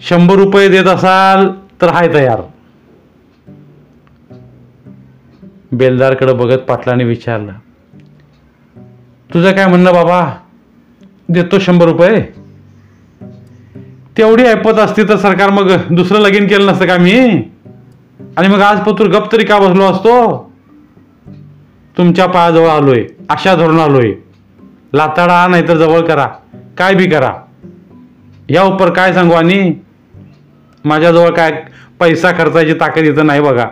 शंभर 0.00 0.34
रुपये 0.34 0.68
देत 0.68 0.84
असाल 0.84 1.48
तर 1.82 1.88
हाय 1.88 2.14
तयार. 2.14 2.40
बेलदारकडे 5.72 6.32
बघत 6.32 6.58
पाटलाने 6.58 7.04
विचारलं. 7.04 7.52
तुझं 9.34 9.52
काय 9.52 9.66
म्हणणं 9.66 9.92
बाबा? 9.92 10.36
देतो 11.28 11.58
शंभर 11.58 11.86
रुपये. 11.86 12.22
तेवढी 14.16 14.42
ऐपत 14.42 14.78
असती 14.78 15.02
तर 15.08 15.16
सरकार 15.16 15.50
मग 15.50 15.70
दुसरं 15.90 16.18
लगीन 16.18 16.46
केलं 16.46 16.72
नसतं 16.72 16.86
का 16.86 16.96
मी? 16.96 17.18
आणि 18.36 18.48
मग 18.48 18.60
आज 18.60 18.80
पत्र 18.80 19.06
गप 19.06 19.32
तरी 19.32 19.44
का 19.44 19.58
बसलो 19.58 19.84
असतो? 19.84 20.52
तुमच्या 21.98 22.26
पायाजवळ 22.26 22.68
आलोय 22.68 23.06
आशा 23.28 23.54
धरून 23.54 23.80
आलोय. 23.80 24.12
लाताडा 24.94 25.46
नाहीतर 25.46 25.76
जवळ 25.76 26.00
करा 26.00 26.26
काय 26.78 26.94
बी 26.94 27.06
करा. 27.06 27.34
या 28.48 28.62
उपर 28.62 28.90
काय 28.90 29.12
सांगू 29.12 29.34
आणि? 29.34 29.74
माझ्याजवळ 30.84 31.30
काय 31.30 31.62
पैसा 32.00 32.32
खर्चायची 32.32 32.74
ताकद 32.74 33.02
इथं 33.02 33.26
नाही 33.26 33.40
बघा. 33.40 33.66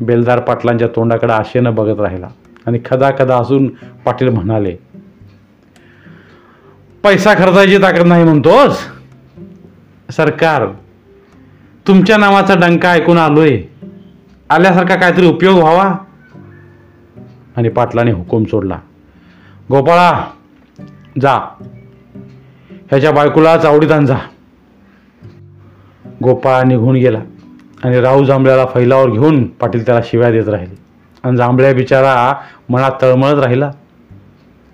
बेलदार 0.00 0.40
पाटलांच्या 0.40 0.88
तोंडाकडे 0.88 1.32
आशेनं 1.32 1.74
बघत 1.74 2.00
राहिला. 2.00 2.28
आणि 2.66 2.78
खदा 2.84 3.10
खदा 3.18 3.36
असून 3.36 3.66
पाटील 4.04 4.28
म्हणाले 4.28 4.76
पैसा 7.02 7.34
खर्चायची 7.34 7.78
ताकद 7.78 8.06
नाही 8.06 8.24
म्हणतोस? 8.24 8.78
सरकार 10.10 10.66
तुमच्या 11.86 12.16
नावाचा 12.16 12.54
डंका 12.54 12.90
ऐकून 12.90 13.18
आलोय. 13.18 13.62
आल्यासारखा 14.50 14.94
काहीतरी 14.94 15.26
उपयोग 15.26 15.58
व्हावा. 15.58 15.94
आणि 17.56 17.68
पाटलाने 17.68 18.10
हुकूम 18.10 18.44
सोडला. 18.44 18.78
गोपाळा 19.70 20.24
जा. 21.20 21.34
ह्याच्या 22.70 23.10
बायकोला 23.10 23.58
चावडीत 23.58 23.88
जा. 23.88 24.18
गोपाळा 26.22 26.62
निघून 26.64 26.96
गेला 26.96 27.22
आणि 27.84 28.00
राहू 28.00 28.24
जांभळ्याला 28.24 28.66
फैलावर 28.66 29.10
घेऊन 29.10 29.46
पाटील 29.46 29.86
त्याला 29.86 30.00
शिव्या 30.04 30.30
देत 30.30 30.48
राहिले. 30.48 30.85
आणि 31.26 31.36
जांभळ्या 31.36 31.72
बिचारा 31.74 32.32
मनात 32.68 32.92
तळमळत 33.02 33.42
राहिला. 33.44 33.70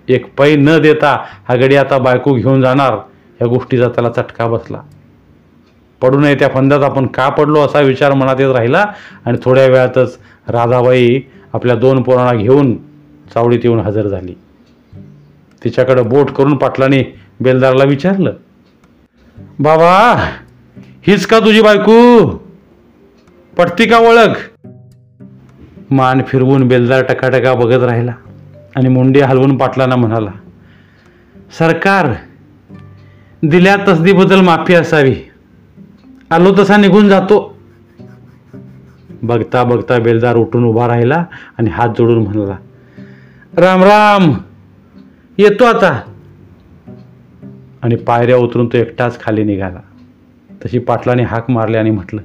एक 0.07 0.25
पै 0.37 0.55
न 0.55 0.77
देता 0.81 1.11
हा 1.47 1.55
गडी 1.55 1.75
आता 1.75 1.97
बायको 1.97 2.33
घेऊन 2.33 2.61
जाणार 2.61 2.93
ह्या 2.93 3.47
गोष्टीचा 3.47 3.87
त्याला 3.87 4.09
चटका 4.11 4.47
बसला. 4.47 4.81
पडू 6.01 6.19
नये 6.19 6.35
त्या 6.35 6.47
फंदात 6.53 6.83
आपण 6.83 7.05
का 7.07 7.27
पडलो 7.29 7.59
असा 7.65 7.79
विचार 7.81 8.13
मनात 8.13 8.39
येत 8.39 8.53
राहिला 8.55 8.85
आणि 9.25 9.37
थोड्या 9.43 9.65
वेळातच 9.65 10.17
राधाबाई 10.47 11.19
आपल्या 11.53 11.75
दोन 11.75 12.01
पोरांना 12.03 12.33
घेऊन 12.33 12.75
चावडीत 13.33 13.59
येऊन 13.63 13.79
हजर 13.79 14.07
झाली. 14.07 14.33
तिच्याकडं 15.61 16.09
बोट 16.09 16.31
करून 16.31 16.55
पाटलाने 16.57 17.03
बेलदारला 17.39 17.83
विचारलं 17.83 18.33
बाबा 19.59 19.93
हीच 21.07 21.25
का 21.25 21.39
तुझी 21.39 21.61
बायको? 21.61 22.25
पटती 23.57 23.85
का 23.85 23.97
ओळख? 23.99 24.37
मान 25.91 26.21
फिरवून 26.27 26.67
बेलदार 26.67 27.03
टकाटका 27.03 27.53
बघत 27.53 27.83
राहिला 27.83 28.13
आणि 28.75 28.89
मुंडी 28.89 29.19
हलवून 29.19 29.57
पाटलांना 29.57 29.95
म्हणाला 29.95 30.31
सरकार 31.57 32.13
दिल्या 33.43 33.75
तसदीबद्दल 33.87 34.41
माफी 34.41 34.73
असावी. 34.73 35.15
आलो 36.31 36.55
तसा 36.59 36.77
निघून 36.77 37.09
जातो. 37.09 37.57
बघता 39.23 39.63
बघता 39.63 39.99
बेलदार 39.99 40.35
उठून 40.35 40.63
उभा 40.63 40.87
राहिला 40.87 41.25
आणि 41.57 41.69
हात 41.69 41.89
जोडून 41.89 42.23
म्हणाला 42.23 42.57
राम 43.57 43.83
राम 43.83 44.33
येतो 45.37 45.63
आता. 45.63 46.01
आणि 47.83 47.95
पायऱ्या 47.95 48.37
उतरून 48.37 48.67
तो 48.67 48.77
एकटाच 48.77 49.19
खाली 49.21 49.43
निघाला. 49.43 49.79
तशी 50.65 50.79
पाटलाने 50.79 51.23
हाक 51.23 51.51
मारली 51.51 51.77
आणि 51.77 51.91
म्हटलं 51.91 52.21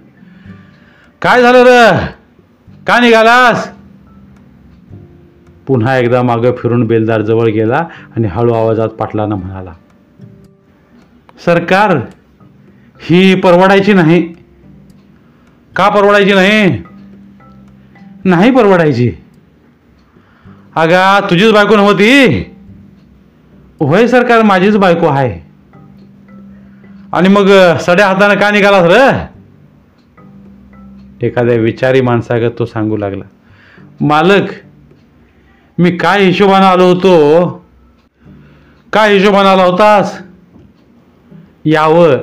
काय 1.22 1.42
झालं 1.42 1.64
र? 1.66 1.96
का 2.88 3.00
निघालास? 3.00 3.68
पुन्हा 5.66 5.96
एकदा 5.96 6.22
मागं 6.22 6.52
फिरून 6.52 6.86
बेलदार 6.86 7.22
जवळ 7.22 7.46
गेला 7.46 7.86
आणि 8.16 8.28
हळू 8.28 8.52
आवाजात 8.52 8.88
पाटलांना 8.88 9.34
म्हणाला 9.34 9.72
सरकार 11.44 11.96
ही 13.00 13.34
परवडायची 13.34 13.92
नाही. 13.92 14.34
का 15.76 15.88
परवडायची 15.88 16.34
नाही? 16.34 16.82
नाही 18.24 18.50
परवडायची. 18.50 19.12
अगा 20.76 21.20
तुझीच 21.20 21.52
बायको 21.52 21.76
नव्हती? 21.76 22.38
होय 23.80 24.06
सरकार 24.06 24.42
माझीच 24.42 24.76
बायको 24.76 25.06
आहे. 25.06 25.40
आणि 27.12 27.28
मग 27.28 27.76
सड्या 27.76 28.06
हाताने 28.06 28.34
का 28.34 28.50
निघालास 28.50 28.84
र? 28.84 29.24
एखाद्या 31.22 31.56
विचारी 31.56 32.00
माणसागत 32.00 32.50
तो 32.58 32.64
सांगू 32.64 32.96
लागला 32.96 33.24
मालक 34.00 34.50
मी 35.78 35.90
काय 35.96 36.24
हिशोबानं 36.24 36.66
आलो 36.66 36.84
होतो? 36.84 37.48
काय 38.92 39.18
हिशोबानं 39.18 39.48
आला 39.48 39.64
होतास? 39.64 40.22
यावं 41.64 42.16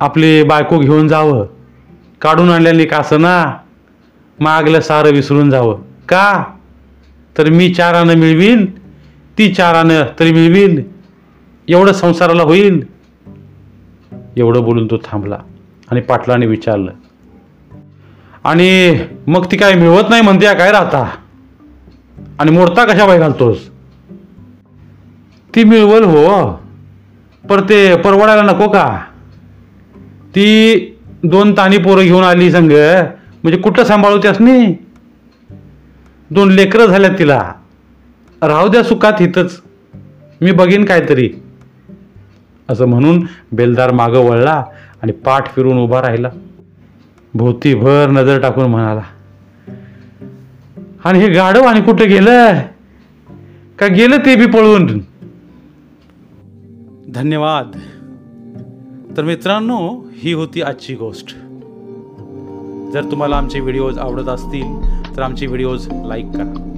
आपली 0.00 0.42
बायको 0.42 0.78
घेऊन 0.78 1.08
जावं. 1.08 1.46
काढून 2.20 2.50
आणल्याने 2.50 2.84
का 2.84 3.02
ना? 3.12 3.56
मागलं 4.40 4.80
सारं 4.80 5.10
विसरून 5.10 5.50
जावं. 5.50 5.80
का? 6.08 6.44
तर 7.38 7.50
मी 7.50 7.74
चारानं 7.74 8.14
मिळवीन? 8.14 8.66
ती 9.38 9.54
चारानं 9.54 10.02
तरी 10.18 10.32
मिळवीन? 10.32 10.82
एवढं 11.68 11.92
संसाराला 11.92 12.42
होईल 12.42 12.86
एवढं 14.36 14.62
बोलून 14.62 14.86
तो 14.86 14.96
थांबला 14.96 15.38
आणि 15.90 16.00
पाटलाने 16.00 16.46
विचारलं 16.46 16.90
आणि 18.44 18.98
मग 19.26 19.44
ती 19.50 19.56
काय 19.56 19.74
मिळवत 19.74 20.10
नाही 20.10 20.22
म्हणते 20.22 20.54
काय 20.54 20.72
राहता? 20.72 21.08
आणि 22.38 22.50
मोडता 22.50 22.84
कशा 22.84 23.06
बाई 23.06 23.18
घालतोस? 23.18 23.58
ती 25.54 25.64
मिळवल 25.64 26.04
हो 26.04 26.44
पर 27.44 27.60
ते 27.60 27.96
परवडायला 27.96 28.42
नको 28.42 28.68
का? 28.68 28.98
ती 30.34 30.96
दोन 31.24 31.52
ताणी 31.56 31.78
पोरं 31.78 32.02
घेऊन 32.02 32.24
आली 32.24 32.50
संग 32.50 32.70
म्हणजे 33.42 33.58
कुठं 33.58 33.84
सांभाळू 33.84 34.18
त्यासनी 34.18 34.74
दोन 36.30 36.50
लेकरं 36.50 36.86
झाल्यात 36.86 37.18
तिला. 37.18 37.52
राहू 38.42 38.68
द्या 38.68 38.82
सुखात 38.82 39.20
इथंच 39.20 39.60
मी 40.40 40.52
बघीन 40.52 40.84
काहीतरी. 40.84 41.28
असं 42.68 42.86
म्हणून 42.86 43.26
बेलदार 43.52 43.90
मागं 43.90 44.18
वळला 44.18 44.62
आणि 45.02 45.12
पाठ 45.12 45.54
फिरून 45.54 45.78
उभा 45.78 46.02
राहिला. 46.02 46.28
भोवतीभर 47.36 48.06
नजर 48.10 48.40
टाकून 48.40 48.64
म्हणाला 48.64 49.02
आणि 51.04 51.18
हे 51.18 51.28
गाढव 51.28 51.60
आणि 51.60 51.80
कुठं 51.80 52.08
गेलं 52.08 52.60
का 53.78 53.86
गेलं 53.86 54.16
ते 54.16 54.36
बी 54.36 54.46
पळून? 54.46 54.98
धन्यवाद. 57.14 57.70
तर 59.16 59.22
मित्रांनो 59.22 60.04
ही 60.14 60.32
होती 60.32 60.62
आजची 60.62 60.94
गोष्ट. 60.94 61.26
जर 62.92 63.10
तुम्हाला 63.10 63.36
आमचे 63.36 63.60
व्हिडिओज 63.60 63.98
आवडत 63.98 64.28
असतील 64.28 64.80
तर 65.16 65.22
आमचे 65.22 65.46
व्हिडिओज 65.46 65.88
लाईक 66.04 66.26
करा. 66.26 66.70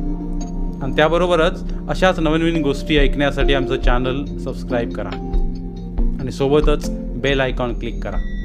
आणि 0.83 0.97
त्याबरोबरच 0.97 1.73
अशाच 1.89 2.21
नवीन 2.21 2.41
नवीन 2.41 2.63
गोष्टी 2.63 2.97
ऐकण्यासाठी 2.97 3.55
आमचं 3.55 3.81
चॅनल 3.81 4.25
सबस्क्राईब 4.25 4.93
करा. 4.93 5.11
आणि 6.21 6.31
सोबतच 6.31 6.91
बेल 7.01 7.41
आयकॉन 7.41 7.79
क्लिक 7.79 8.05
करा. 8.05 8.36